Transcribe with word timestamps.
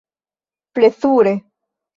Plezure. 0.79 1.33